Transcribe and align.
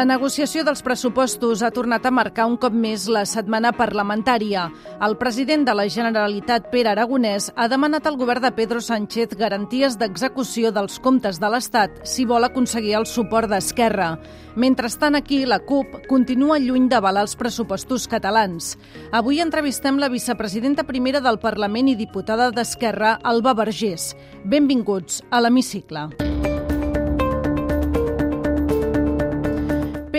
La 0.00 0.06
negociació 0.08 0.62
dels 0.64 0.80
pressupostos 0.80 1.60
ha 1.60 1.68
tornat 1.76 2.06
a 2.08 2.10
marcar 2.10 2.46
un 2.48 2.54
cop 2.56 2.72
més 2.72 3.02
la 3.12 3.26
setmana 3.28 3.68
parlamentària. 3.76 4.62
El 5.04 5.18
president 5.20 5.66
de 5.68 5.74
la 5.76 5.84
Generalitat, 5.92 6.70
Pere 6.72 6.88
Aragonès, 6.94 7.50
ha 7.52 7.66
demanat 7.68 8.08
al 8.08 8.16
govern 8.16 8.40
de 8.40 8.52
Pedro 8.56 8.80
Sánchez 8.80 9.36
garanties 9.36 9.98
d'execució 10.00 10.72
dels 10.72 10.96
comptes 11.04 11.36
de 11.36 11.52
l'Estat 11.52 12.00
si 12.08 12.24
vol 12.24 12.48
aconseguir 12.48 12.96
el 12.96 13.04
suport 13.04 13.52
d'Esquerra. 13.52 14.14
Mentrestant, 14.56 15.20
aquí, 15.20 15.42
la 15.44 15.60
CUP 15.68 16.00
continua 16.08 16.56
lluny 16.56 16.88
d'avalar 16.88 17.28
els 17.28 17.36
pressupostos 17.36 18.08
catalans. 18.08 18.78
Avui 19.12 19.44
entrevistem 19.44 20.00
la 20.00 20.08
vicepresidenta 20.08 20.88
primera 20.88 21.20
del 21.20 21.42
Parlament 21.44 21.92
i 21.92 21.98
diputada 22.00 22.48
d'Esquerra, 22.48 23.18
Alba 23.20 23.52
Vergés. 23.52 24.14
Benvinguts 24.48 25.20
a 25.28 25.44
l'Hemicicle. 25.44 26.29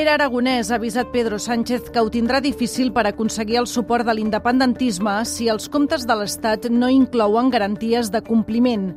Pere 0.02 0.16
Aragonès 0.16 0.72
ha 0.72 0.80
avisat 0.80 1.12
Pedro 1.14 1.38
Sánchez 1.38 1.92
que 1.94 2.02
ho 2.02 2.08
tindrà 2.10 2.40
difícil 2.42 2.88
per 2.90 3.04
aconseguir 3.06 3.60
el 3.60 3.68
suport 3.70 4.08
de 4.08 4.16
l'independentisme 4.18 5.14
si 5.30 5.46
els 5.54 5.70
comptes 5.70 6.08
de 6.10 6.16
l'Estat 6.18 6.66
no 6.74 6.90
inclouen 6.90 7.52
garanties 7.54 8.10
de 8.10 8.24
compliment. 8.26 8.88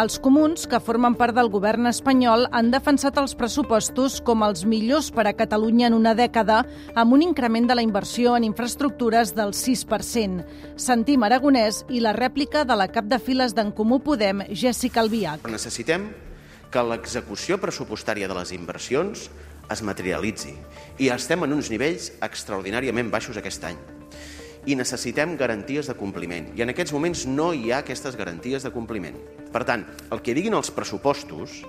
Els 0.00 0.16
comuns, 0.24 0.64
que 0.64 0.80
formen 0.80 1.18
part 1.20 1.36
del 1.36 1.52
govern 1.52 1.92
espanyol, 1.92 2.48
han 2.48 2.72
defensat 2.72 3.20
els 3.20 3.36
pressupostos 3.36 4.22
com 4.24 4.40
els 4.48 4.64
millors 4.64 5.12
per 5.12 5.28
a 5.28 5.36
Catalunya 5.36 5.92
en 5.92 6.00
una 6.00 6.16
dècada, 6.16 6.62
amb 6.96 7.12
un 7.12 7.28
increment 7.28 7.68
de 7.68 7.76
la 7.76 7.84
inversió 7.84 8.32
en 8.32 8.48
infraestructures 8.48 9.36
del 9.36 9.52
6%. 9.52 10.48
Sentim 10.80 11.28
Aragonès 11.28 11.84
i 11.92 12.00
la 12.00 12.16
rèplica 12.16 12.64
de 12.64 12.80
la 12.80 12.88
cap 12.88 13.04
de 13.04 13.20
files 13.20 13.52
d'en 13.52 13.68
Comú 13.68 14.00
Podem, 14.00 14.46
Jessica 14.48 15.04
Albiach. 15.04 15.44
Necessitem 15.44 16.08
que 16.72 16.82
l'execució 16.88 17.60
pressupostària 17.60 18.26
de 18.32 18.34
les 18.40 18.56
inversions 18.56 19.28
es 19.70 19.82
materialitzi. 19.82 20.54
I 20.98 21.10
estem 21.14 21.44
en 21.46 21.54
uns 21.56 21.70
nivells 21.72 22.10
extraordinàriament 22.24 23.10
baixos 23.12 23.38
aquest 23.40 23.64
any. 23.70 23.78
I 24.66 24.76
necessitem 24.80 25.36
garanties 25.36 25.90
de 25.90 25.96
compliment. 25.98 26.50
I 26.56 26.64
en 26.64 26.72
aquests 26.72 26.94
moments 26.96 27.26
no 27.28 27.52
hi 27.52 27.70
ha 27.72 27.82
aquestes 27.84 28.16
garanties 28.16 28.64
de 28.64 28.72
compliment. 28.72 29.18
Per 29.52 29.64
tant, 29.68 29.84
el 30.10 30.22
que 30.24 30.34
diguin 30.36 30.56
els 30.56 30.72
pressupostos 30.72 31.62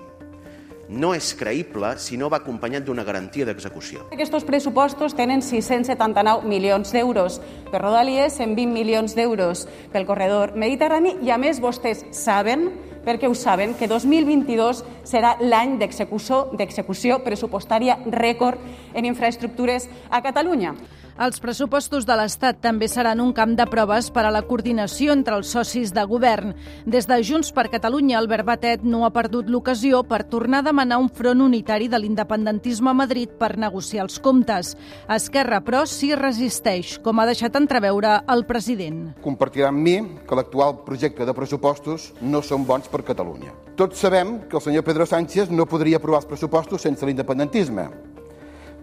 no 0.88 1.12
és 1.16 1.32
creïble 1.34 1.96
si 1.98 2.16
no 2.16 2.30
va 2.30 2.38
acompanyat 2.40 2.84
d'una 2.86 3.04
garantia 3.04 3.46
d'execució. 3.46 4.06
Aquests 4.14 4.46
pressupostos 4.46 5.16
tenen 5.18 5.42
679 5.42 6.46
milions 6.46 6.92
d'euros 6.94 7.40
per 7.70 7.82
Rodalies, 7.82 8.38
120 8.38 8.72
milions 8.72 9.16
d'euros 9.18 9.66
pel 9.92 10.06
corredor 10.06 10.54
mediterrani 10.54 11.16
i, 11.22 11.32
a 11.34 11.38
més, 11.42 11.60
vostès 11.62 12.04
saben 12.14 12.70
perquè 13.06 13.30
ho 13.30 13.34
saben, 13.38 13.76
que 13.78 13.86
2022 13.86 14.82
serà 15.06 15.36
l'any 15.40 15.78
d'execució 15.78 17.20
pressupostària 17.22 18.00
rècord 18.10 18.58
en 18.92 19.06
infraestructures 19.06 19.86
a 20.10 20.20
Catalunya. 20.26 20.74
Els 21.16 21.38
pressupostos 21.40 22.04
de 22.04 22.12
l'Estat 22.12 22.58
també 22.60 22.90
seran 22.92 23.22
un 23.24 23.30
camp 23.32 23.54
de 23.56 23.64
proves 23.72 24.10
per 24.12 24.26
a 24.28 24.30
la 24.34 24.42
coordinació 24.44 25.14
entre 25.16 25.38
els 25.38 25.48
socis 25.48 25.94
de 25.96 26.02
govern. 26.04 26.50
Des 26.84 27.06
de 27.08 27.16
Junts 27.24 27.54
per 27.56 27.70
Catalunya, 27.72 28.18
Albert 28.18 28.44
Batet 28.44 28.82
no 28.84 29.06
ha 29.06 29.10
perdut 29.14 29.48
l'ocasió 29.48 30.02
per 30.04 30.26
tornar 30.28 30.60
a 30.60 30.66
demanar 30.66 30.98
un 31.00 31.08
front 31.08 31.40
unitari 31.40 31.88
de 31.88 32.02
l'independentisme 32.02 32.92
a 32.92 32.94
Madrid 32.98 33.32
per 33.40 33.56
negociar 33.56 34.04
els 34.04 34.18
comptes. 34.20 34.74
Esquerra, 35.08 35.62
però, 35.64 35.86
s'hi 35.88 36.10
resisteix, 36.20 36.98
com 37.00 37.16
ha 37.16 37.26
deixat 37.30 37.56
entreveure 37.56 38.18
el 38.28 38.44
president. 38.44 39.14
Compartirà 39.24 39.70
amb 39.72 39.80
mi 39.80 39.96
que 40.28 40.36
l'actual 40.36 40.82
projecte 40.84 41.24
de 41.24 41.36
pressupostos 41.38 42.10
no 42.20 42.44
són 42.44 42.68
bons 42.68 42.92
per 42.92 43.00
Catalunya. 43.08 43.56
Tots 43.80 44.04
sabem 44.04 44.42
que 44.50 44.60
el 44.60 44.66
senyor 44.68 44.84
Pedro 44.84 45.08
Sánchez 45.08 45.48
no 45.48 45.64
podria 45.64 45.96
aprovar 45.96 46.20
els 46.20 46.28
pressupostos 46.28 46.84
sense 46.84 47.08
l'independentisme. 47.08 47.88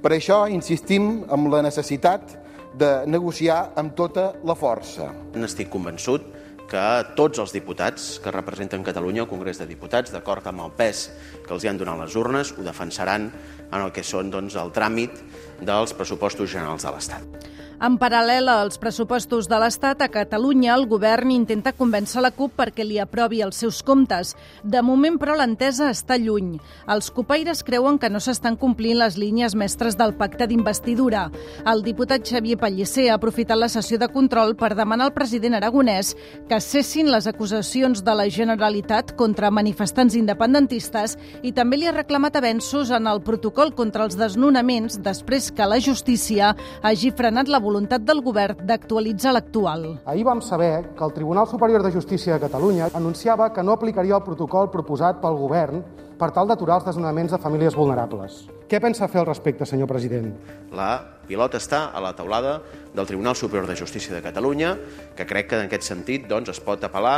Per 0.04 0.12
això 0.12 0.42
insistim 0.52 1.22
en 1.32 1.46
la 1.48 1.62
necessitat 1.64 2.34
de 2.76 2.90
negociar 3.08 3.70
amb 3.80 3.94
tota 3.96 4.34
la 4.44 4.56
força. 4.60 5.06
N'estic 5.40 5.70
convençut 5.72 6.26
que 6.68 6.84
tots 7.16 7.40
els 7.40 7.54
diputats 7.56 8.18
que 8.20 8.34
representen 8.36 8.84
Catalunya 8.84 9.24
al 9.24 9.30
Congrés 9.32 9.62
de 9.62 9.68
Diputats, 9.70 10.12
d'acord 10.12 10.50
amb 10.52 10.66
el 10.66 10.74
pes 10.76 11.06
que 11.46 11.56
els 11.56 11.64
hi 11.64 11.72
han 11.72 11.80
donat 11.80 12.02
les 12.02 12.18
urnes, 12.20 12.52
ho 12.52 12.66
defensaran 12.68 13.30
en 13.70 13.80
el 13.80 13.94
que 13.96 14.04
són 14.04 14.34
doncs, 14.34 14.58
el 14.60 14.76
tràmit 14.76 15.24
dels 15.64 15.96
pressupostos 15.96 16.52
generals 16.52 16.84
de 16.84 16.92
l'Estat. 16.92 17.48
En 17.82 17.98
paral·lel 17.98 18.48
als 18.52 18.78
pressupostos 18.78 19.48
de 19.50 19.58
l'Estat, 19.60 20.04
a 20.06 20.10
Catalunya 20.12 20.76
el 20.76 20.86
govern 20.88 21.32
intenta 21.34 21.74
convèncer 21.74 22.22
la 22.22 22.30
CUP 22.32 22.54
perquè 22.60 22.86
li 22.86 23.00
aprovi 23.02 23.42
els 23.42 23.58
seus 23.64 23.82
comptes. 23.84 24.36
De 24.64 24.82
moment, 24.86 25.18
però, 25.20 25.36
l'entesa 25.40 25.90
està 25.90 26.20
lluny. 26.22 26.60
Els 26.94 27.10
copaires 27.12 27.64
creuen 27.66 27.98
que 27.98 28.12
no 28.14 28.22
s'estan 28.22 28.58
complint 28.62 29.00
les 29.02 29.18
línies 29.18 29.56
mestres 29.58 29.98
del 29.98 30.14
pacte 30.20 30.48
d'investidura. 30.48 31.26
El 31.66 31.84
diputat 31.84 32.28
Xavier 32.28 32.60
Pellicer 32.62 33.10
ha 33.10 33.18
aprofitat 33.18 33.58
la 33.58 33.72
sessió 33.72 33.98
de 33.98 34.12
control 34.14 34.56
per 34.56 34.74
demanar 34.78 35.10
al 35.10 35.16
president 35.18 35.58
aragonès 35.58 36.14
que 36.50 36.62
cessin 36.62 37.10
les 37.12 37.28
acusacions 37.28 38.04
de 38.06 38.16
la 38.16 38.30
Generalitat 38.30 39.16
contra 39.18 39.52
manifestants 39.52 40.16
independentistes 40.20 41.18
i 41.42 41.52
també 41.52 41.82
li 41.82 41.90
ha 41.90 41.96
reclamat 41.96 42.38
avenços 42.38 42.94
en 42.94 43.10
el 43.10 43.24
protocol 43.26 43.74
contra 43.76 44.06
els 44.06 44.18
desnonaments 44.20 45.00
després 45.04 45.50
que 45.52 45.68
la 45.68 45.82
justícia 45.82 46.54
hagi 46.84 47.12
frenat 47.12 47.50
la 47.50 47.63
voluntat 47.64 48.04
del 48.06 48.22
govern 48.22 48.60
d'actualitzar 48.68 49.34
l'actual. 49.34 49.88
Ahir 50.06 50.26
vam 50.28 50.42
saber 50.44 50.92
que 50.98 51.06
el 51.06 51.14
Tribunal 51.16 51.48
Superior 51.48 51.84
de 51.84 51.92
Justícia 51.92 52.36
de 52.36 52.44
Catalunya 52.44 52.90
anunciava 52.94 53.52
que 53.54 53.64
no 53.64 53.74
aplicaria 53.74 54.20
el 54.20 54.26
protocol 54.28 54.70
proposat 54.72 55.22
pel 55.24 55.40
govern 55.40 55.84
per 56.20 56.30
tal 56.36 56.48
d'aturar 56.48 56.78
els 56.80 56.86
desnonaments 56.88 57.34
de 57.34 57.40
famílies 57.42 57.76
vulnerables. 57.76 58.44
Què 58.70 58.80
pensa 58.82 59.10
fer 59.12 59.22
al 59.22 59.28
respecte, 59.28 59.66
senyor 59.70 59.90
president? 59.90 60.30
La 60.76 60.92
pilota 61.28 61.60
està 61.62 61.88
a 61.94 62.02
la 62.04 62.14
taulada 62.18 62.60
del 62.94 63.08
Tribunal 63.10 63.36
Superior 63.36 63.68
de 63.68 63.76
Justícia 63.80 64.16
de 64.16 64.22
Catalunya, 64.22 64.76
que 65.16 65.28
crec 65.30 65.50
que 65.50 65.60
en 65.60 65.68
aquest 65.68 65.88
sentit 65.90 66.28
doncs, 66.30 66.54
es 66.54 66.62
pot 66.64 66.84
apel·lar 66.84 67.18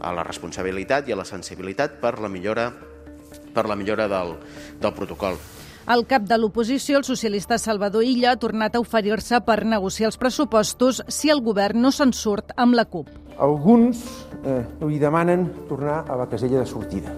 a 0.00 0.14
la 0.16 0.24
responsabilitat 0.26 1.08
i 1.08 1.16
a 1.16 1.20
la 1.20 1.28
sensibilitat 1.28 2.00
per 2.02 2.18
la 2.20 2.32
millora 2.32 2.70
per 3.56 3.64
la 3.68 3.76
millora 3.76 4.06
del, 4.08 4.36
del 4.80 4.92
protocol. 4.92 5.38
El 5.86 6.02
cap 6.10 6.24
de 6.26 6.34
l'oposició, 6.34 6.98
el 6.98 7.04
socialista 7.06 7.60
Salvador 7.62 8.02
Illa, 8.02 8.32
ha 8.32 8.38
tornat 8.42 8.74
a 8.74 8.80
oferir-se 8.82 9.38
per 9.46 9.60
negociar 9.70 10.08
els 10.08 10.16
pressupostos 10.18 10.98
si 11.06 11.30
el 11.30 11.38
govern 11.46 11.78
no 11.78 11.92
se'n 11.94 12.10
surt 12.10 12.50
amb 12.58 12.74
la 12.74 12.88
CUP. 12.90 13.12
Alguns 13.38 14.00
eh, 14.42 14.64
li 14.82 14.98
demanen 14.98 15.46
tornar 15.68 16.00
a 16.10 16.16
la 16.18 16.26
casella 16.26 16.58
de 16.58 16.66
sortida. 16.66 17.14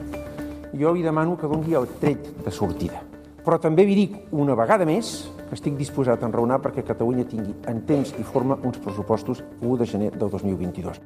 Jo 0.76 0.92
li 0.92 1.00
demano 1.00 1.38
que 1.40 1.48
doni 1.48 1.72
el 1.80 1.88
tret 2.02 2.28
de 2.44 2.52
sortida. 2.52 3.00
Però 3.40 3.56
també 3.56 3.88
vi 3.88 3.96
dic 4.02 4.20
una 4.36 4.52
vegada 4.58 4.84
més 4.84 5.16
que 5.48 5.56
estic 5.56 5.80
disposat 5.80 6.20
a 6.20 6.28
enraonar 6.28 6.60
perquè 6.60 6.84
Catalunya 6.84 7.24
tingui 7.24 7.56
en 7.72 7.80
temps 7.88 8.12
i 8.20 8.30
forma 8.34 8.60
uns 8.68 8.76
pressupostos 8.84 9.40
1 9.62 9.80
de 9.80 9.88
gener 9.88 10.12
del 10.12 10.28
2022. 10.28 11.00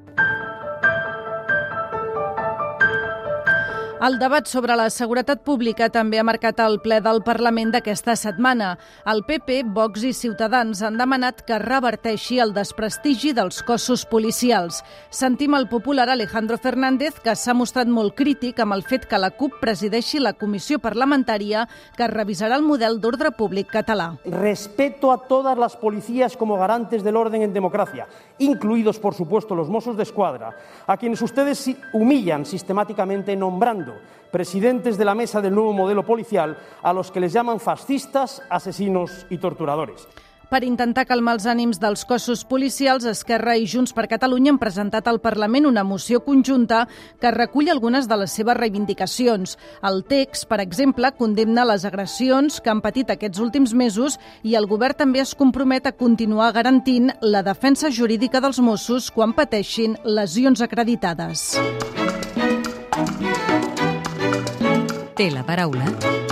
El 4.02 4.16
debat 4.18 4.48
sobre 4.50 4.74
la 4.74 4.88
seguretat 4.90 5.44
pública 5.46 5.86
també 5.94 6.18
ha 6.18 6.24
marcat 6.26 6.58
el 6.64 6.80
ple 6.82 6.96
del 7.04 7.20
Parlament 7.22 7.68
d'aquesta 7.70 8.16
setmana. 8.18 8.72
El 9.06 9.20
PP, 9.28 9.60
Vox 9.76 10.02
i 10.02 10.10
Ciutadans 10.10 10.80
han 10.82 10.96
demanat 10.98 11.44
que 11.46 11.60
reverteixi 11.62 12.40
el 12.42 12.50
desprestigi 12.56 13.30
dels 13.36 13.60
cossos 13.62 14.02
policials. 14.10 14.80
Sentim 15.14 15.54
el 15.54 15.68
popular 15.70 16.08
Alejandro 16.10 16.58
Fernández, 16.58 17.20
que 17.22 17.36
s'ha 17.38 17.54
mostrat 17.54 17.86
molt 17.86 18.16
crític 18.18 18.58
amb 18.58 18.74
el 18.74 18.82
fet 18.82 19.06
que 19.06 19.20
la 19.22 19.30
CUP 19.38 19.60
presideixi 19.62 20.18
la 20.18 20.34
comissió 20.34 20.80
parlamentària 20.82 21.68
que 21.94 22.10
revisarà 22.10 22.58
el 22.58 22.66
model 22.66 22.98
d'ordre 22.98 23.30
públic 23.38 23.70
català. 23.70 24.16
Respeto 24.26 25.12
a 25.12 25.20
todas 25.28 25.56
las 25.56 25.76
policías 25.76 26.36
como 26.36 26.58
garantes 26.58 27.04
del 27.04 27.14
orden 27.22 27.42
en 27.42 27.54
democracia, 27.54 28.08
incluidos, 28.40 28.98
por 28.98 29.14
supuesto, 29.14 29.54
los 29.54 29.70
Mossos 29.70 29.96
de 29.96 30.02
Escuadra, 30.02 30.56
a 30.88 30.96
quienes 30.96 31.22
ustedes 31.22 31.70
humillan 31.92 32.44
sistemáticamente 32.44 33.36
nombrando 33.36 33.91
presidentes 34.30 34.98
de 34.98 35.04
la 35.04 35.14
mesa 35.14 35.40
del 35.40 35.54
nuevo 35.54 35.72
modelo 35.72 36.04
policial 36.04 36.56
a 36.82 36.92
los 36.92 37.10
que 37.10 37.20
les 37.20 37.32
llaman 37.32 37.60
fascistas, 37.60 38.42
asesinos 38.48 39.26
y 39.30 39.38
torturadores. 39.38 40.08
Per 40.52 40.66
intentar 40.68 41.06
calmar 41.08 41.32
els 41.38 41.46
ànims 41.48 41.78
dels 41.80 42.02
cossos 42.04 42.42
policials, 42.44 43.06
Esquerra 43.08 43.54
i 43.56 43.64
Junts 43.64 43.94
per 43.96 44.04
Catalunya 44.04 44.52
han 44.52 44.58
presentat 44.60 45.06
al 45.08 45.16
Parlament 45.24 45.64
una 45.64 45.80
moció 45.80 46.20
conjunta 46.26 46.82
que 47.22 47.30
recull 47.32 47.70
algunes 47.72 48.04
de 48.04 48.18
les 48.20 48.34
seves 48.36 48.58
reivindicacions. 48.58 49.56
El 49.80 50.02
text, 50.04 50.44
per 50.52 50.60
exemple, 50.60 51.08
condemna 51.16 51.64
les 51.64 51.88
agressions 51.88 52.60
que 52.60 52.68
han 52.68 52.84
patit 52.84 53.14
aquests 53.16 53.40
últims 53.40 53.72
mesos 53.72 54.20
i 54.44 54.52
el 54.60 54.68
govern 54.68 55.00
també 55.00 55.24
es 55.24 55.32
compromet 55.32 55.88
a 55.88 55.96
continuar 55.96 56.52
garantint 56.52 57.14
la 57.22 57.40
defensa 57.40 57.88
jurídica 57.88 58.44
dels 58.44 58.60
Mossos 58.60 59.08
quan 59.08 59.32
pateixin 59.32 59.96
lesions 60.04 60.60
acreditades. 60.60 61.56
Té 65.14 65.26
la 65.30 65.42
paraula 65.44 66.31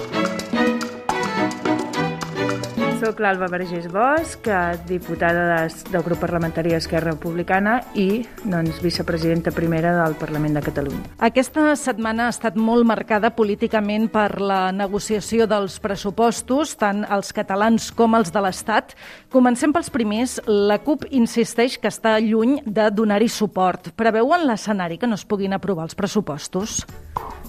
Soc 3.01 3.17
l'Alba 3.25 3.47
Vergés 3.49 3.87
Bosch, 3.89 4.45
diputada 4.85 5.65
del 5.89 6.03
grup 6.05 6.19
parlamentari 6.21 6.75
Esquerra 6.77 7.15
Republicana 7.15 7.79
i 7.97 8.27
doncs, 8.45 8.83
vicepresidenta 8.85 9.55
primera 9.57 9.95
del 10.03 10.19
Parlament 10.21 10.59
de 10.59 10.63
Catalunya. 10.67 11.09
Aquesta 11.25 11.73
setmana 11.81 12.27
ha 12.27 12.35
estat 12.35 12.59
molt 12.61 12.85
marcada 12.85 13.31
políticament 13.33 14.11
per 14.13 14.43
la 14.45 14.61
negociació 14.77 15.49
dels 15.49 15.79
pressupostos, 15.81 16.77
tant 16.77 17.07
els 17.09 17.33
catalans 17.33 17.89
com 17.97 18.21
els 18.21 18.35
de 18.37 18.45
l'Estat. 18.45 18.93
Comencem 19.33 19.73
pels 19.73 19.89
primers. 19.89 20.37
La 20.45 20.83
CUP 20.85 21.09
insisteix 21.09 21.81
que 21.81 21.89
està 21.89 22.19
lluny 22.21 22.59
de 22.67 22.91
donar-hi 22.93 23.33
suport. 23.33 23.95
Preveuen 23.97 24.45
l'escenari 24.45 25.01
que 25.01 25.09
no 25.09 25.17
es 25.17 25.25
puguin 25.25 25.57
aprovar 25.57 25.89
els 25.89 25.97
pressupostos? 25.97 26.83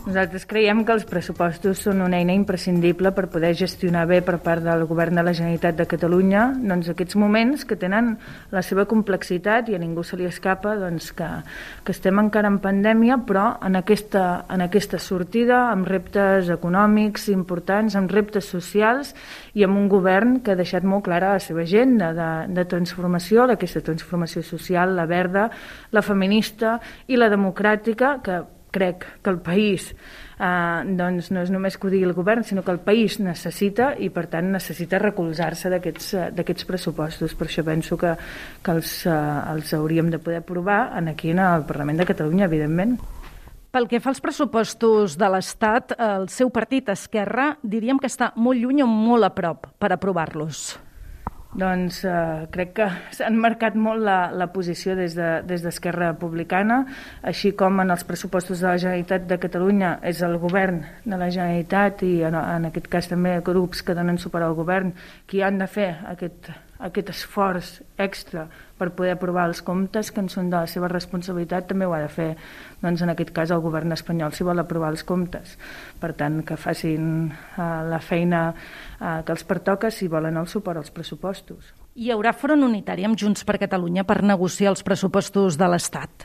Nosaltres 0.02 0.48
creiem 0.50 0.80
que 0.82 0.96
els 0.96 1.04
pressupostos 1.06 1.84
són 1.86 2.00
una 2.02 2.18
eina 2.18 2.34
imprescindible 2.34 3.12
per 3.14 3.28
poder 3.30 3.52
gestionar 3.54 4.08
bé 4.10 4.24
per 4.26 4.40
part 4.42 4.64
del 4.66 4.88
Govern 4.90 5.20
de 5.20 5.26
la 5.28 5.34
Generalitat 5.42 5.78
de 5.80 5.88
Catalunya 5.90 6.44
doncs, 6.54 6.92
aquests 6.92 7.18
moments 7.18 7.66
que 7.66 7.78
tenen 7.80 8.14
la 8.54 8.62
seva 8.66 8.86
complexitat 8.90 9.72
i 9.72 9.76
a 9.76 9.80
ningú 9.82 10.04
se 10.06 10.20
li 10.20 10.28
escapa 10.30 10.76
doncs, 10.78 11.10
que, 11.18 11.28
que 11.86 11.96
estem 11.96 12.22
encara 12.22 12.52
en 12.52 12.60
pandèmia, 12.62 13.18
però 13.26 13.48
en 13.66 13.80
aquesta, 13.80 14.46
en 14.54 14.62
aquesta 14.68 15.02
sortida, 15.02 15.64
amb 15.72 15.90
reptes 15.90 16.52
econòmics 16.54 17.28
importants, 17.34 17.98
amb 17.98 18.14
reptes 18.14 18.52
socials 18.54 19.16
i 19.58 19.66
amb 19.66 19.80
un 19.82 19.90
govern 19.90 20.40
que 20.46 20.54
ha 20.54 20.60
deixat 20.60 20.86
molt 20.86 21.08
clara 21.10 21.34
la 21.36 21.44
seva 21.44 21.66
agenda 21.66 22.14
de, 22.14 22.32
de 22.54 22.68
transformació, 22.70 23.50
d'aquesta 23.50 23.82
transformació 23.90 24.46
social, 24.46 24.96
la 24.96 25.10
verda, 25.10 25.50
la 25.92 26.06
feminista 26.06 26.78
i 27.08 27.18
la 27.18 27.32
democràtica, 27.34 28.20
que 28.22 28.42
crec 28.72 29.06
que 29.22 29.30
el 29.30 29.40
país 29.44 29.92
eh, 29.92 30.82
doncs 30.98 31.30
no 31.32 31.44
és 31.46 31.52
només 31.54 31.78
que 31.78 31.88
ho 31.88 31.94
digui 31.94 32.08
el 32.08 32.16
govern, 32.18 32.44
sinó 32.48 32.64
que 32.66 32.74
el 32.74 32.82
país 32.84 33.20
necessita 33.22 33.92
i 34.00 34.10
per 34.10 34.28
tant 34.32 34.52
necessita 34.54 35.00
recolzar-se 35.02 35.72
d'aquests 35.72 36.68
pressupostos. 36.68 37.36
Per 37.38 37.48
això 37.48 37.66
penso 37.68 37.98
que, 38.00 38.16
que 38.64 38.76
els, 38.76 39.02
eh, 39.06 39.16
els 39.54 39.74
hauríem 39.78 40.12
de 40.12 40.20
poder 40.20 40.42
aprovar 40.42 40.84
en 40.98 41.12
aquí 41.12 41.36
en 41.36 41.44
el 41.44 41.68
Parlament 41.70 42.02
de 42.02 42.08
Catalunya, 42.10 42.48
evidentment. 42.50 42.98
Pel 43.72 43.88
que 43.88 44.02
fa 44.04 44.10
als 44.12 44.20
pressupostos 44.20 45.14
de 45.16 45.28
l'Estat, 45.32 45.94
el 45.96 46.28
seu 46.28 46.50
partit 46.52 46.90
Esquerra 46.92 47.54
diríem 47.64 48.02
que 48.02 48.10
està 48.12 48.34
molt 48.36 48.60
lluny 48.60 48.84
o 48.84 48.88
molt 48.90 49.24
a 49.24 49.32
prop 49.32 49.70
per 49.80 49.94
aprovar-los. 49.96 50.91
Doncs 51.52 52.06
eh, 52.08 52.48
crec 52.52 52.72
que 52.78 52.88
s'han 53.18 53.36
marcat 53.44 53.76
molt 53.76 54.00
la, 54.06 54.32
la 54.32 54.48
posició 54.54 54.96
des 54.96 55.16
d'Esquerra 55.18 56.08
de, 56.08 56.14
Republicana, 56.14 56.80
així 57.28 57.52
com 57.60 57.82
en 57.84 57.92
els 57.92 58.06
pressupostos 58.08 58.64
de 58.64 58.70
la 58.70 58.80
Generalitat 58.80 59.28
de 59.28 59.40
Catalunya 59.42 59.98
és 60.08 60.24
el 60.24 60.38
govern 60.40 60.80
de 61.04 61.20
la 61.20 61.28
Generalitat 61.30 62.06
i 62.08 62.14
en, 62.28 62.40
en 62.40 62.70
aquest 62.72 62.88
cas 62.92 63.12
també 63.12 63.36
grups 63.44 63.84
que 63.84 63.96
donen 63.98 64.20
suport 64.22 64.48
al 64.48 64.56
govern 64.56 64.96
qui 65.28 65.44
han 65.44 65.60
de 65.60 65.68
fer 65.68 65.92
aquest, 66.14 66.54
aquest 66.80 67.12
esforç 67.12 67.74
extra 68.00 68.48
per 68.82 68.90
poder 68.98 69.14
aprovar 69.16 69.46
els 69.52 69.62
comptes 69.66 70.10
que 70.12 70.24
en 70.24 70.30
són 70.34 70.50
de 70.50 70.58
la 70.58 70.70
seva 70.70 70.90
responsabilitat 70.90 71.70
també 71.70 71.86
ho 71.86 71.94
ha 71.94 72.02
de 72.02 72.10
fer 72.12 72.32
doncs 72.82 73.06
en 73.06 73.14
aquest 73.14 73.30
cas 73.36 73.54
el 73.54 73.62
govern 73.62 73.94
espanyol 73.94 74.34
si 74.34 74.48
vol 74.48 74.64
aprovar 74.64 74.90
els 74.96 75.06
comptes 75.06 75.54
per 76.02 76.16
tant 76.18 76.42
que 76.48 76.58
facin 76.58 77.30
uh, 77.30 77.86
la 77.86 78.02
feina 78.02 78.50
uh, 78.50 79.22
que 79.22 79.38
els 79.38 79.46
pertoca 79.46 79.94
si 79.94 80.10
volen 80.10 80.42
el 80.42 80.50
suport 80.50 80.82
als 80.82 80.92
pressupostos 80.92 81.78
Hi 81.92 82.08
haurà 82.14 82.32
front 82.32 82.64
unitari 82.64 83.04
amb 83.04 83.20
Junts 83.20 83.44
per 83.44 83.58
Catalunya 83.60 84.06
per 84.08 84.22
negociar 84.24 84.70
els 84.72 84.84
pressupostos 84.88 85.58
de 85.60 85.68
l'Estat? 85.68 86.24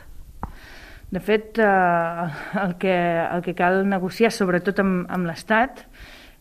De 1.11 1.19
fet, 1.19 1.59
eh, 1.59 2.27
el, 2.61 2.75
que, 2.79 2.93
el 3.23 3.43
que 3.43 3.53
cal 3.55 3.81
negociar, 3.87 4.31
sobretot 4.31 4.79
amb, 4.83 5.05
amb 5.11 5.27
l'Estat, 5.27 5.83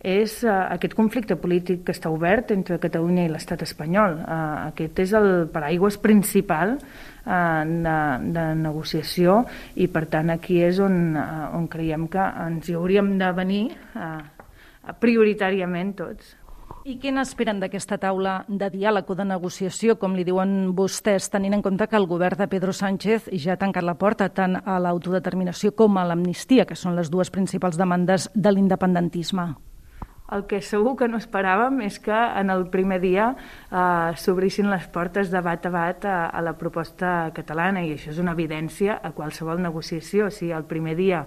és 0.00 0.38
uh, 0.44 0.68
aquest 0.74 0.94
conflicte 0.94 1.36
polític 1.40 1.82
que 1.86 1.94
està 1.96 2.10
obert 2.12 2.52
entre 2.54 2.78
Catalunya 2.82 3.26
i 3.26 3.32
l'estat 3.32 3.64
espanyol. 3.66 4.20
Uh, 4.22 4.68
aquest 4.70 5.02
és 5.06 5.12
el 5.16 5.28
paraigües 5.52 5.98
principal 6.02 6.76
uh, 6.76 7.62
de, 7.64 7.98
de 8.36 8.46
negociació 8.60 9.42
i 9.74 9.88
per 9.88 10.06
tant 10.12 10.30
aquí 10.34 10.60
és 10.62 10.80
on, 10.82 11.16
uh, 11.16 11.52
on 11.56 11.68
creiem 11.72 12.08
que 12.12 12.30
ens 12.46 12.68
hi 12.68 12.76
hauríem 12.78 13.16
de 13.20 13.30
venir 13.36 13.62
uh, 13.96 14.18
prioritàriament 15.00 15.96
tots. 15.98 16.36
I 16.86 17.00
què 17.02 17.10
n'esperen 17.10 17.58
d'aquesta 17.58 17.96
taula 17.98 18.36
de 18.46 18.68
diàleg 18.70 19.08
o 19.10 19.16
de 19.18 19.24
negociació, 19.26 19.96
com 19.98 20.14
li 20.14 20.22
diuen 20.22 20.70
vostès, 20.78 21.26
tenint 21.32 21.56
en 21.58 21.64
compte 21.64 21.88
que 21.90 21.98
el 21.98 22.06
govern 22.06 22.38
de 22.38 22.46
Pedro 22.46 22.70
Sánchez 22.70 23.26
ja 23.42 23.56
ha 23.56 23.58
tancat 23.58 23.82
la 23.82 23.96
porta 23.98 24.28
tant 24.30 24.54
a 24.62 24.78
l'autodeterminació 24.78 25.74
com 25.74 25.98
a 25.98 26.06
l'amnistia, 26.06 26.62
que 26.62 26.78
són 26.78 26.94
les 26.94 27.10
dues 27.10 27.34
principals 27.34 27.74
demandes 27.74 28.30
de 28.34 28.54
l'independentisme? 28.54 29.48
El 30.34 30.46
que 30.50 30.58
segur 30.58 30.96
que 30.98 31.06
no 31.06 31.20
esperàvem 31.22 31.78
és 31.86 32.00
que 32.02 32.16
en 32.16 32.50
el 32.50 32.64
primer 32.72 32.98
dia 33.02 33.28
eh, 33.34 34.16
s'obrissin 34.18 34.70
les 34.72 34.88
portes 34.90 35.30
de 35.30 35.42
bat 35.44 35.68
a 35.68 35.70
bat 35.70 36.08
a, 36.08 36.16
a 36.26 36.42
la 36.42 36.56
proposta 36.58 37.30
catalana 37.36 37.84
i 37.86 37.94
això 37.94 38.10
és 38.10 38.18
una 38.22 38.34
evidència 38.34 38.98
a 38.98 39.12
qualsevol 39.14 39.62
negociació. 39.62 40.26
Si 40.34 40.50
el 40.50 40.66
primer 40.66 40.96
dia 40.98 41.22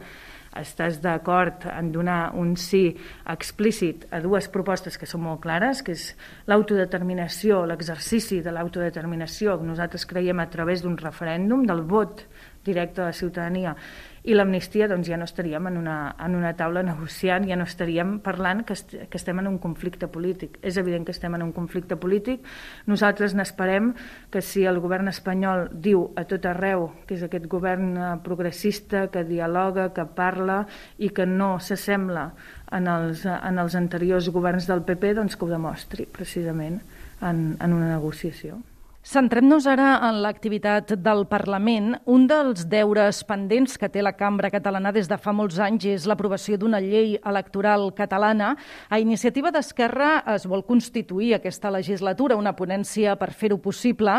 estàs 0.60 0.98
d'acord 1.02 1.66
en 1.70 1.92
donar 1.94 2.32
un 2.36 2.56
sí 2.58 2.90
explícit 3.30 4.08
a 4.12 4.20
dues 4.20 4.50
propostes 4.52 4.98
que 4.98 5.08
són 5.08 5.24
molt 5.28 5.44
clares, 5.44 5.84
que 5.86 5.94
és 5.94 6.10
l'autodeterminació, 6.50 7.64
l'exercici 7.70 8.42
de 8.44 8.54
l'autodeterminació, 8.56 9.60
nosaltres 9.64 10.08
creiem 10.10 10.42
a 10.42 10.50
través 10.50 10.84
d'un 10.84 10.98
referèndum, 10.98 11.66
del 11.70 11.86
vot 11.86 12.26
directe 12.66 13.02
de 13.02 13.08
la 13.08 13.16
ciutadania, 13.16 13.76
i 14.24 14.36
l'amnistia 14.36 14.88
doncs, 14.92 15.08
ja 15.08 15.18
no 15.18 15.28
estaríem 15.28 15.70
en 15.70 15.78
una, 15.80 15.98
en 16.20 16.36
una 16.36 16.52
taula 16.58 16.84
negociant, 16.92 17.48
ja 17.48 17.58
no 17.60 17.68
estaríem 17.68 18.18
parlant 18.26 18.66
que, 18.68 18.76
est 18.76 18.96
que 19.10 19.20
estem 19.20 19.40
en 19.40 19.48
un 19.48 19.60
conflicte 19.62 20.10
polític. 20.12 20.60
És 20.62 20.78
evident 20.82 21.06
que 21.08 21.16
estem 21.16 21.36
en 21.38 21.46
un 21.46 21.54
conflicte 21.56 21.96
polític. 22.00 22.46
Nosaltres 22.90 23.36
n'esperem 23.38 23.94
que 24.32 24.44
si 24.46 24.66
el 24.70 24.82
govern 24.84 25.12
espanyol 25.12 25.68
diu 25.72 26.10
a 26.20 26.26
tot 26.30 26.46
arreu 26.50 26.90
que 27.08 27.18
és 27.18 27.26
aquest 27.26 27.48
govern 27.52 27.92
eh, 27.98 28.14
progressista, 28.26 29.08
que 29.14 29.26
dialoga, 29.28 29.90
que 29.96 30.06
parla 30.06 30.64
i 30.98 31.12
que 31.16 31.26
no 31.30 31.58
s'assembla 31.60 32.30
en 32.76 32.88
els, 32.88 33.26
en 33.26 33.60
els 33.62 33.76
anteriors 33.76 34.30
governs 34.34 34.68
del 34.70 34.84
PP, 34.86 35.16
doncs 35.18 35.38
que 35.38 35.46
ho 35.46 35.52
demostri 35.52 36.06
precisament 36.06 36.82
en, 37.22 37.56
en 37.60 37.74
una 37.74 37.90
negociació. 37.96 38.60
Centrem-nos 39.00 39.64
ara 39.64 39.94
en 40.10 40.18
l'activitat 40.20 40.90
del 41.00 41.22
Parlament. 41.32 41.94
Un 42.12 42.26
dels 42.28 42.66
deures 42.68 43.22
pendents 43.24 43.78
que 43.80 43.88
té 43.88 44.02
la 44.04 44.12
cambra 44.12 44.50
catalana 44.52 44.92
des 44.92 45.08
de 45.08 45.16
fa 45.18 45.32
molts 45.32 45.56
anys 45.64 45.86
és 45.88 46.06
l'aprovació 46.06 46.58
d'una 46.60 46.82
llei 46.84 47.16
electoral 47.24 47.94
catalana. 47.96 48.58
A 48.90 49.00
iniciativa 49.00 49.54
d'Esquerra 49.56 50.26
es 50.36 50.44
vol 50.46 50.66
constituir 50.68 51.32
aquesta 51.38 51.72
legislatura, 51.72 52.36
una 52.36 52.58
ponència 52.60 53.16
per 53.16 53.32
fer-ho 53.32 53.58
possible. 53.64 54.18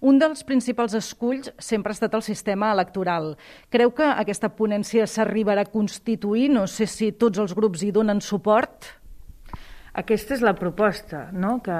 Un 0.00 0.18
dels 0.18 0.42
principals 0.48 0.96
esculls 0.96 1.52
sempre 1.58 1.92
ha 1.92 1.98
estat 2.00 2.16
el 2.16 2.24
sistema 2.24 2.72
electoral. 2.72 3.34
Creu 3.68 3.92
que 3.92 4.08
aquesta 4.16 4.48
ponència 4.48 5.04
s'arribarà 5.04 5.68
a 5.68 5.70
constituir? 5.70 6.48
No 6.48 6.64
sé 6.66 6.88
si 6.88 7.12
tots 7.12 7.38
els 7.38 7.52
grups 7.52 7.84
hi 7.84 7.92
donen 7.92 8.24
suport. 8.24 9.01
Aquesta 9.92 10.32
és 10.38 10.40
la 10.40 10.54
proposta, 10.56 11.26
no? 11.36 11.58
que 11.60 11.76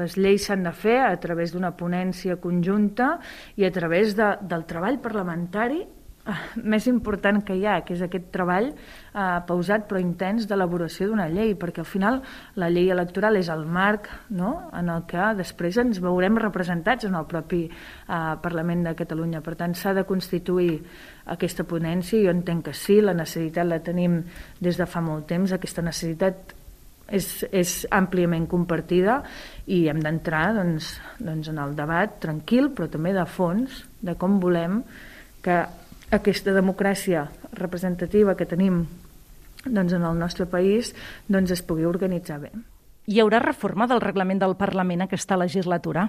les 0.00 0.16
lleis 0.16 0.46
s'han 0.48 0.64
de 0.64 0.72
fer 0.72 0.96
a 1.04 1.16
través 1.20 1.52
d'una 1.52 1.74
ponència 1.76 2.38
conjunta 2.40 3.18
i 3.60 3.66
a 3.68 3.72
través 3.72 4.14
de, 4.16 4.30
del 4.48 4.62
treball 4.64 4.96
parlamentari 5.04 5.82
eh, 5.84 6.36
més 6.56 6.86
important 6.88 7.42
que 7.44 7.58
hi 7.58 7.66
ha, 7.68 7.82
que 7.84 7.92
és 7.92 8.00
aquest 8.06 8.30
treball 8.32 8.70
eh, 8.72 9.24
pausat 9.44 9.84
però 9.90 10.00
intens 10.00 10.46
d'elaboració 10.48 11.10
d'una 11.10 11.26
llei, 11.28 11.52
perquè 11.52 11.82
al 11.84 11.88
final 11.90 12.22
la 12.56 12.70
llei 12.72 12.88
electoral 12.94 13.36
és 13.36 13.50
el 13.52 13.66
marc 13.68 14.08
no? 14.32 14.54
en 14.80 14.88
el 14.88 15.04
que 15.10 15.26
després 15.42 15.76
ens 15.84 16.00
veurem 16.00 16.40
representats 16.40 17.10
en 17.10 17.18
el 17.20 17.26
propi 17.28 17.66
eh, 17.66 18.22
Parlament 18.40 18.86
de 18.88 18.94
Catalunya. 19.02 19.42
Per 19.44 19.58
tant, 19.60 19.76
s'ha 19.76 19.92
de 19.92 20.06
constituir 20.08 20.78
aquesta 21.36 21.68
ponència, 21.68 22.24
jo 22.24 22.32
entenc 22.32 22.70
que 22.70 22.74
sí, 22.78 23.02
la 23.04 23.12
necessitat 23.20 23.68
la 23.68 23.82
tenim 23.84 24.22
des 24.64 24.80
de 24.80 24.88
fa 24.88 25.04
molt 25.04 25.28
temps, 25.28 25.52
aquesta 25.52 25.84
necessitat 25.84 26.56
és, 27.10 27.28
és 27.50 27.74
àmpliament 27.90 28.46
compartida 28.50 29.20
i 29.66 29.84
hem 29.90 30.00
d'entrar 30.02 30.54
doncs, 30.56 30.94
doncs 31.18 31.50
en 31.52 31.60
el 31.62 31.76
debat 31.78 32.18
tranquil 32.22 32.70
però 32.74 32.88
també 32.90 33.12
de 33.16 33.26
fons 33.26 33.82
de 34.00 34.16
com 34.18 34.38
volem 34.42 34.80
que 35.44 35.60
aquesta 36.14 36.54
democràcia 36.54 37.28
representativa 37.58 38.36
que 38.36 38.48
tenim 38.48 38.84
doncs, 39.64 39.92
en 39.92 40.04
el 40.06 40.18
nostre 40.18 40.46
país 40.46 40.94
doncs, 41.28 41.52
es 41.52 41.62
pugui 41.62 41.86
organitzar 41.86 42.40
bé. 42.40 42.50
Hi 43.10 43.20
haurà 43.20 43.40
reforma 43.42 43.86
del 43.90 44.02
reglament 44.02 44.40
del 44.40 44.56
Parlament 44.56 45.04
aquesta 45.04 45.38
legislatura? 45.40 46.08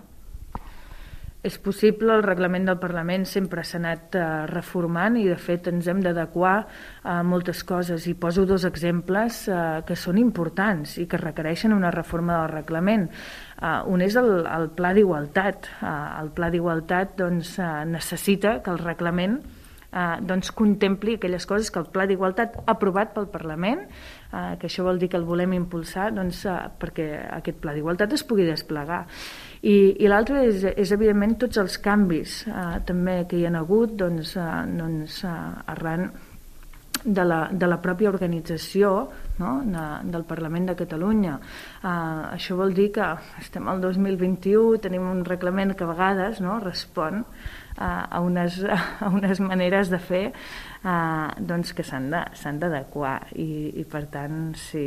És 1.41 1.55
possible, 1.57 2.13
el 2.13 2.21
reglament 2.21 2.67
del 2.69 2.77
Parlament 2.77 3.23
sempre 3.25 3.63
s'ha 3.65 3.79
anat 3.79 4.13
uh, 4.13 4.25
reformant 4.51 5.15
i 5.17 5.23
de 5.25 5.37
fet 5.41 5.71
ens 5.71 5.87
hem 5.89 6.03
d'adequar 6.05 6.53
a 7.01 7.15
moltes 7.25 7.63
coses 7.65 8.05
i 8.05 8.13
poso 8.13 8.45
dos 8.45 8.61
exemples 8.69 9.47
uh, 9.49 9.79
que 9.87 9.97
són 9.97 10.19
importants 10.21 10.99
i 11.01 11.07
que 11.09 11.17
requereixen 11.17 11.73
una 11.73 11.89
reforma 11.95 12.35
del 12.43 12.51
reglament. 12.51 13.07
Uh, 13.57 13.79
un 13.89 14.05
és 14.05 14.19
el, 14.21 14.29
el 14.45 14.69
pla 14.77 14.93
d'igualtat. 14.93 15.71
Uh, 15.81 15.95
el 16.21 16.29
pla 16.37 16.51
d'igualtat 16.53 17.17
doncs, 17.23 17.55
uh, 17.57 17.81
necessita 17.89 18.59
que 18.61 18.75
el 18.75 18.81
reglament 18.85 19.39
eh, 19.91 20.17
doncs 20.21 20.51
contempli 20.55 21.15
aquelles 21.17 21.45
coses 21.47 21.71
que 21.71 21.79
el 21.81 21.89
Pla 21.91 22.07
d'Igualtat 22.09 22.57
aprovat 22.71 23.13
pel 23.15 23.29
Parlament, 23.31 23.85
eh, 24.31 24.55
que 24.59 24.69
això 24.69 24.85
vol 24.87 24.99
dir 25.01 25.11
que 25.11 25.19
el 25.19 25.27
volem 25.27 25.53
impulsar 25.57 26.11
doncs, 26.15 26.45
eh, 26.45 26.57
perquè 26.79 27.07
aquest 27.37 27.61
Pla 27.61 27.75
d'Igualtat 27.77 28.13
es 28.17 28.25
pugui 28.27 28.47
desplegar. 28.47 29.05
I, 29.61 29.75
i 30.01 30.09
l'altre 30.09 30.45
és, 30.47 30.63
és, 30.73 30.91
evidentment, 30.91 31.37
tots 31.43 31.61
els 31.61 31.77
canvis 31.83 32.41
eh, 32.49 32.81
també 32.87 33.21
que 33.29 33.37
hi 33.37 33.45
ha 33.45 33.53
hagut 33.59 33.93
doncs, 33.99 34.35
eh, 34.39 34.51
doncs, 34.77 35.23
eh, 35.27 35.39
arran 35.75 36.09
de 37.03 37.23
la, 37.25 37.39
de 37.51 37.67
la 37.67 37.79
pròpia 37.81 38.09
organització 38.11 38.91
no? 39.39 39.51
de, 39.65 39.85
del 40.11 40.25
Parlament 40.29 40.69
de 40.69 40.75
Catalunya. 40.79 41.37
Uh, 41.81 42.33
això 42.35 42.57
vol 42.59 42.75
dir 42.77 42.91
que 42.95 43.07
estem 43.41 43.69
al 43.71 43.81
2021, 43.83 44.81
tenim 44.83 45.07
un 45.09 45.23
reglament 45.27 45.75
que 45.77 45.85
a 45.85 45.91
vegades 45.91 46.41
no? 46.43 46.59
respon 46.63 47.23
uh, 47.23 47.81
a, 47.81 48.21
unes, 48.21 48.61
a 49.05 49.09
unes 49.09 49.41
maneres 49.43 49.91
de 49.93 50.01
fer 50.01 50.23
uh, 50.31 51.31
doncs 51.37 51.73
que 51.77 51.85
s'han 51.87 52.11
d'adequar 52.11 53.17
i, 53.35 53.49
i 53.81 53.87
per 53.89 54.05
tant 54.13 54.53
sí, 54.59 54.85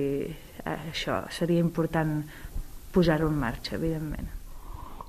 això 0.65 1.25
seria 1.35 1.63
important 1.63 2.21
posar-ho 2.95 3.29
en 3.29 3.39
marxa, 3.39 3.75
evidentment. 3.75 4.34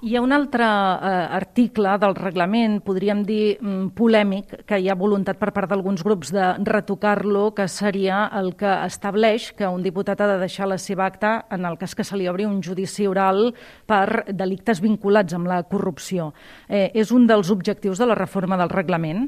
Hi 0.06 0.14
ha 0.14 0.22
un 0.22 0.36
altre 0.36 0.62
eh, 0.62 1.12
article 1.34 1.96
del 1.98 2.12
reglament, 2.14 2.76
podríem 2.86 3.24
dir 3.26 3.56
mm, 3.56 3.88
polèmic, 3.98 4.52
que 4.70 4.78
hi 4.78 4.86
ha 4.86 4.96
voluntat 5.00 5.40
per 5.42 5.50
part 5.56 5.72
d'alguns 5.72 6.04
grups 6.06 6.30
de 6.36 6.52
retocar-lo, 6.68 7.48
que 7.58 7.66
seria 7.66 8.20
el 8.38 8.52
que 8.60 8.70
estableix 8.86 9.48
que 9.58 9.66
un 9.66 9.82
diputat 9.82 10.22
ha 10.22 10.28
de 10.30 10.36
deixar 10.44 10.68
la 10.70 10.78
seva 10.78 11.08
acta 11.10 11.32
en 11.50 11.66
el 11.66 11.80
cas 11.82 11.98
que 11.98 12.06
se 12.06 12.20
li 12.22 12.30
obri 12.30 12.46
un 12.46 12.60
judici 12.62 13.08
oral 13.10 13.50
per 13.90 14.28
delictes 14.30 14.84
vinculats 14.86 15.34
amb 15.34 15.50
la 15.50 15.64
corrupció. 15.66 16.36
Eh, 16.70 16.92
és 16.94 17.10
un 17.10 17.26
dels 17.26 17.50
objectius 17.50 17.98
de 17.98 18.06
la 18.06 18.20
reforma 18.22 18.62
del 18.62 18.70
reglament? 18.70 19.26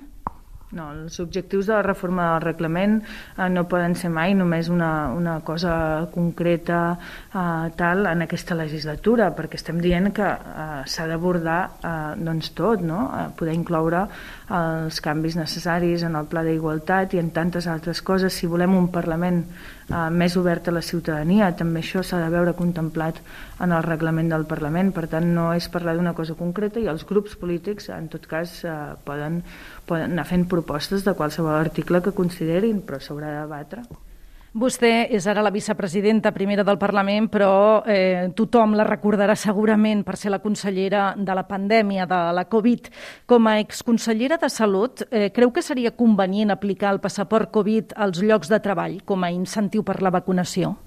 No, 0.76 0.90
els 0.92 1.16
objectius 1.24 1.70
de 1.70 1.78
la 1.78 1.84
reforma 1.86 2.26
del 2.34 2.42
reglament 2.44 2.98
eh, 3.00 3.46
no 3.48 3.64
poden 3.72 3.94
ser 3.96 4.10
mai 4.12 4.34
només 4.36 4.68
una, 4.68 5.14
una 5.16 5.38
cosa 5.48 5.74
concreta 6.12 6.80
eh, 6.92 7.70
tal 7.80 8.04
en 8.12 8.26
aquesta 8.26 8.58
legislatura, 8.60 9.30
perquè 9.38 9.56
estem 9.62 9.80
dient 9.80 10.12
que 10.18 10.28
eh, 10.28 10.82
s'ha 10.84 11.08
d'abordar 11.08 11.62
eh, 11.80 11.94
doncs 12.20 12.52
tot, 12.58 12.84
no? 12.84 13.06
eh, 13.16 13.30
poder 13.40 13.56
incloure 13.56 14.04
els 14.48 15.02
canvis 15.04 15.36
necessaris 15.36 16.06
en 16.08 16.16
el 16.16 16.28
pla 16.32 16.44
d'igualtat 16.46 17.14
i 17.14 17.20
en 17.20 17.34
tantes 17.36 17.68
altres 17.68 18.02
coses. 18.02 18.34
Si 18.34 18.48
volem 18.48 18.76
un 18.78 18.88
Parlament 18.94 19.42
eh, 19.44 20.08
més 20.10 20.38
obert 20.40 20.70
a 20.70 20.76
la 20.76 20.84
ciutadania, 20.86 21.52
també 21.52 21.84
això 21.84 22.04
s'ha 22.04 22.22
de 22.24 22.32
veure 22.32 22.56
contemplat 22.56 23.20
en 23.60 23.76
el 23.76 23.84
reglament 23.84 24.32
del 24.32 24.48
Parlament, 24.48 24.94
per 24.96 25.08
tant 25.12 25.28
no 25.36 25.52
és 25.54 25.68
parlar 25.74 25.98
d'una 25.98 26.16
cosa 26.16 26.38
concreta 26.40 26.80
i 26.80 26.88
els 26.88 27.04
grups 27.06 27.36
polítics 27.36 27.92
en 27.92 28.08
tot 28.08 28.28
cas 28.32 28.62
eh, 28.64 28.76
poden, 29.04 29.42
poden 29.86 30.16
anar 30.16 30.30
fent 30.32 30.48
propostes 30.48 31.04
de 31.04 31.16
qualsevol 31.18 31.60
article 31.60 32.02
que 32.02 32.16
considerin, 32.16 32.86
però 32.88 33.04
s'haurà 33.04 33.34
de 33.34 33.42
debatre. 33.44 34.07
Vostè 34.56 35.10
és 35.12 35.26
ara 35.28 35.44
la 35.44 35.52
vicepresidenta 35.52 36.32
primera 36.32 36.64
del 36.64 36.80
Parlament, 36.80 37.28
però 37.28 37.84
eh, 37.86 38.30
tothom 38.34 38.78
la 38.80 38.86
recordarà 38.88 39.36
segurament 39.36 40.06
per 40.08 40.16
ser 40.16 40.32
la 40.32 40.40
consellera 40.40 41.12
de 41.18 41.36
la 41.36 41.44
pandèmia 41.50 42.08
de 42.08 42.22
la 42.34 42.46
Covid. 42.48 42.88
Com 43.28 43.50
a 43.52 43.58
exconsellera 43.60 44.40
de 44.40 44.50
Salut, 44.50 45.04
eh, 45.12 45.30
creu 45.36 45.52
que 45.52 45.62
seria 45.62 45.92
convenient 45.92 46.56
aplicar 46.56 46.94
el 46.96 47.04
passaport 47.04 47.52
Covid 47.52 47.94
als 47.98 48.24
llocs 48.24 48.48
de 48.48 48.62
treball 48.64 49.02
com 49.04 49.24
a 49.24 49.32
incentiu 49.36 49.84
per 49.84 50.00
la 50.02 50.16
vacunació? 50.16 50.78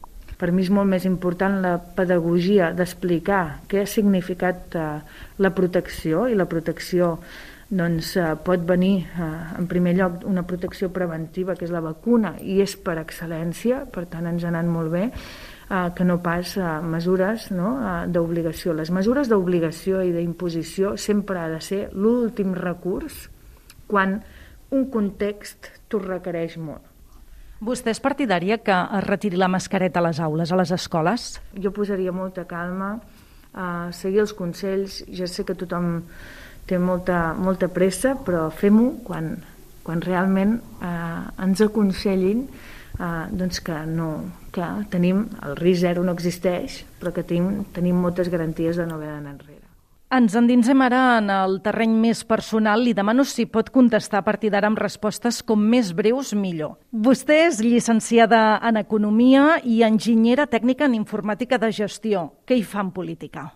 Per 0.41 0.49
mi 0.57 0.65
és 0.65 0.73
molt 0.73 0.89
més 0.89 1.05
important 1.05 1.59
la 1.61 1.77
pedagogia 1.77 2.71
d'explicar 2.73 3.61
què 3.69 3.85
ha 3.85 3.87
significat 3.87 4.75
eh, 4.75 4.89
la 5.37 5.53
protecció 5.53 6.25
i 6.33 6.35
la 6.35 6.49
protecció 6.49 7.19
doncs 7.71 8.17
eh, 8.19 8.35
pot 8.43 8.65
venir 8.67 9.07
eh, 9.07 9.29
en 9.59 9.69
primer 9.71 9.95
lloc 9.95 10.25
una 10.27 10.43
protecció 10.43 10.91
preventiva 10.91 11.55
que 11.55 11.65
és 11.69 11.73
la 11.73 11.83
vacuna 11.85 12.35
i 12.43 12.59
és 12.65 12.75
per 12.77 12.99
excel·lència, 12.99 13.85
per 13.95 14.09
tant 14.11 14.27
ens 14.27 14.45
ha 14.45 14.51
anat 14.51 14.67
molt 14.67 14.91
bé 14.91 15.05
eh, 15.71 15.89
que 15.95 16.05
no 16.05 16.19
pas 16.23 16.57
eh, 16.59 16.67
mesures 16.83 17.51
no, 17.55 17.77
eh, 17.79 17.95
d'obligació. 18.11 18.75
Les 18.75 18.91
mesures 18.91 19.31
d'obligació 19.31 20.03
i 20.03 20.11
d'imposició 20.17 20.97
sempre 20.99 21.39
ha 21.39 21.49
de 21.53 21.63
ser 21.63 21.85
l'últim 21.95 22.57
recurs 22.59 23.29
quan 23.87 24.19
un 24.75 24.91
context 24.91 25.71
t'ho 25.91 26.03
requereix 26.03 26.59
molt. 26.59 26.83
Vostè 27.61 27.93
és 27.93 28.01
partidària 28.01 28.57
que 28.65 28.73
es 28.73 29.05
retiri 29.05 29.37
la 29.37 29.51
mascareta 29.53 30.01
a 30.01 30.07
les 30.09 30.19
aules, 30.25 30.51
a 30.51 30.57
les 30.57 30.71
escoles? 30.73 31.35
Jo 31.55 31.75
posaria 31.77 32.11
molta 32.11 32.47
calma, 32.49 32.95
eh, 33.55 33.93
seguir 33.93 34.25
els 34.25 34.33
consells, 34.35 35.05
ja 35.07 35.29
sé 35.29 35.45
que 35.45 35.55
tothom 35.55 36.01
té 36.71 36.79
molta, 36.79 37.21
molta 37.35 37.69
pressa, 37.75 38.15
però 38.25 38.47
fem-ho 38.55 38.93
quan, 39.07 39.33
quan 39.87 40.03
realment 40.05 40.59
eh, 40.79 41.45
ens 41.45 41.63
aconsellin 41.67 42.45
eh, 42.47 43.25
doncs 43.31 43.63
que, 43.67 43.81
no, 43.87 44.11
que 44.55 44.69
tenim, 44.93 45.27
el 45.47 45.59
risc 45.59 45.83
zero 45.87 46.05
no 46.07 46.15
existeix, 46.17 46.85
però 47.01 47.15
que 47.17 47.27
tenim, 47.27 47.65
tenim 47.75 47.99
moltes 47.99 48.31
garanties 48.31 48.79
de 48.79 48.87
no 48.87 49.01
haver 49.01 49.11
d'anar 49.15 49.35
enrere. 49.37 49.67
Ens 50.11 50.35
endinsem 50.35 50.81
ara 50.83 51.21
en 51.21 51.29
el 51.31 51.61
terreny 51.63 51.93
més 51.95 52.25
personal. 52.27 52.83
Li 52.83 52.97
demano 52.99 53.23
si 53.23 53.45
pot 53.47 53.69
contestar 53.71 54.19
a 54.19 54.27
partir 54.27 54.51
d'ara 54.51 54.67
amb 54.67 54.81
respostes 54.83 55.39
com 55.47 55.63
més 55.63 55.93
breus 55.95 56.33
millor. 56.35 56.81
Vostè 56.91 57.45
és 57.45 57.61
llicenciada 57.63 58.59
en 58.67 58.81
Economia 58.83 59.61
i 59.63 59.85
enginyera 59.87 60.49
tècnica 60.51 60.91
en 60.91 60.99
Informàtica 60.99 61.63
de 61.63 61.71
Gestió. 61.71 62.27
Què 62.43 62.59
hi 62.59 62.67
fa 62.67 62.83
en 62.83 62.91
política? 62.91 63.53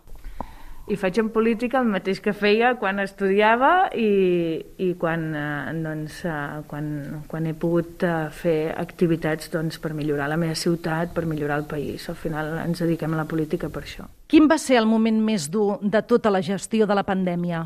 I 0.87 0.97
faig 1.00 1.17
en 1.23 1.31
política 1.33 1.81
el 1.81 1.88
mateix 1.88 2.19
que 2.21 2.35
feia 2.37 2.75
quan 2.76 3.00
estudiava 3.00 3.88
i, 3.97 4.59
i 4.85 4.91
quan, 5.00 5.23
eh, 5.33 5.73
doncs, 5.81 6.19
eh, 6.29 6.35
quan, 6.69 6.91
quan 7.31 7.49
he 7.49 7.55
pogut 7.57 8.05
eh, 8.05 8.29
fer 8.29 8.59
activitats 8.76 9.49
doncs, 9.55 9.81
per 9.81 9.95
millorar 9.97 10.29
la 10.29 10.37
meva 10.41 10.57
ciutat, 10.59 11.14
per 11.17 11.25
millorar 11.31 11.62
el 11.62 11.67
país. 11.71 12.05
Al 12.12 12.21
final 12.21 12.53
ens 12.67 12.85
dediquem 12.85 13.17
a 13.17 13.23
la 13.23 13.26
política 13.31 13.73
per 13.73 13.87
això. 13.87 14.11
Quin 14.29 14.50
va 14.50 14.61
ser 14.61 14.76
el 14.83 14.91
moment 14.91 15.25
més 15.25 15.49
dur 15.49 15.79
de 15.81 16.05
tota 16.05 16.33
la 16.33 16.45
gestió 16.45 16.88
de 16.91 17.00
la 17.00 17.07
pandèmia? 17.09 17.64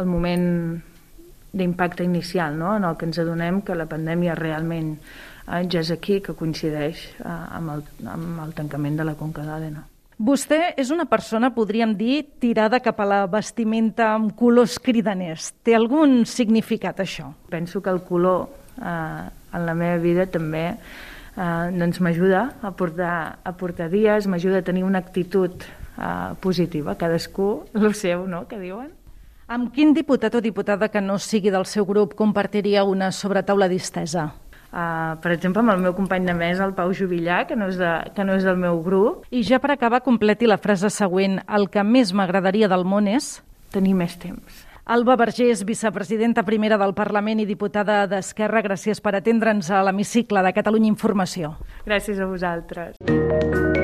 El 0.00 0.08
moment 0.08 0.48
d'impacte 1.54 2.02
inicial, 2.02 2.56
no? 2.58 2.76
en 2.76 2.88
el 2.88 2.96
que 2.96 3.06
ens 3.06 3.20
adonem 3.20 3.60
que 3.62 3.76
la 3.76 3.86
pandèmia 3.90 4.34
realment 4.40 4.94
eh, 4.96 5.62
ja 5.68 5.84
és 5.84 5.92
aquí, 5.92 6.22
que 6.24 6.32
coincideix 6.32 7.10
eh, 7.20 7.28
amb, 7.28 7.76
el, 7.76 7.84
amb 8.08 8.40
el 8.48 8.56
tancament 8.56 8.96
de 8.98 9.12
la 9.12 9.20
Conca 9.20 9.44
d'Àdena. 9.44 9.84
Vostè 10.18 10.74
és 10.78 10.92
una 10.94 11.08
persona, 11.10 11.50
podríem 11.54 11.96
dir, 11.98 12.22
tirada 12.38 12.78
cap 12.78 13.00
a 13.02 13.06
la 13.08 13.20
vestimenta 13.26 14.12
amb 14.14 14.30
colors 14.38 14.76
cridaners. 14.78 15.50
Té 15.66 15.74
algun 15.74 16.22
significat, 16.28 17.02
això? 17.02 17.32
Penso 17.50 17.82
que 17.82 17.90
el 17.90 18.02
color 18.06 18.46
eh, 18.78 19.24
en 19.26 19.66
la 19.66 19.74
meva 19.74 19.98
vida 19.98 20.26
també 20.30 20.68
eh, 20.70 21.70
doncs 21.74 21.98
m'ajuda 21.98 22.44
a 22.62 22.70
portar, 22.70 23.14
a 23.42 23.54
portar 23.58 23.90
dies, 23.90 24.28
m'ajuda 24.30 24.62
a 24.62 24.66
tenir 24.66 24.84
una 24.86 25.02
actitud 25.02 25.66
eh, 25.66 26.34
positiva. 26.40 26.94
Cadascú 26.94 27.64
el 27.74 27.94
seu, 27.98 28.28
no?, 28.30 28.46
que 28.46 28.60
diuen. 28.62 28.92
Amb 29.50 29.74
quin 29.74 29.90
diputat 29.92 30.38
o 30.38 30.40
diputada 30.40 30.88
que 30.88 31.02
no 31.04 31.18
sigui 31.20 31.50
del 31.52 31.66
seu 31.68 31.84
grup 31.84 32.14
compartiria 32.16 32.86
una 32.88 33.10
sobretaula 33.12 33.68
distesa? 33.68 34.30
Uh, 34.74 35.14
per 35.22 35.30
exemple, 35.30 35.62
amb 35.62 35.70
el 35.70 35.82
meu 35.84 35.94
company 35.94 36.26
de 36.26 36.34
mesa, 36.34 36.64
el 36.66 36.74
Pau 36.74 36.90
Jubillà, 36.90 37.44
que 37.46 37.54
no, 37.54 37.68
és 37.70 37.78
de, 37.78 37.92
que 38.16 38.26
no 38.26 38.34
és 38.34 38.42
del 38.42 38.58
meu 38.58 38.80
grup. 38.82 39.22
I 39.30 39.44
ja 39.46 39.60
per 39.62 39.70
acabar, 39.76 40.02
completi 40.02 40.50
la 40.50 40.58
frase 40.58 40.90
següent. 40.90 41.38
El 41.46 41.68
que 41.70 41.86
més 41.86 42.10
m'agradaria 42.10 42.70
del 42.70 42.82
món 42.82 43.06
és... 43.06 43.36
Tenir 43.74 43.94
més 43.98 44.18
temps. 44.18 44.64
Alba 44.84 45.14
Vergés, 45.16 45.62
vicepresidenta 45.64 46.42
primera 46.44 46.76
del 46.76 46.92
Parlament 46.92 47.40
i 47.40 47.46
diputada 47.48 48.02
d'Esquerra, 48.10 48.60
gràcies 48.66 49.00
per 49.00 49.14
atendre'ns 49.16 49.70
a 49.70 49.80
l'hemicicle 49.86 50.42
de 50.44 50.52
Catalunya 50.58 50.90
Informació. 50.90 51.54
Gràcies 51.86 52.20
a 52.20 52.28
vosaltres. 52.28 53.83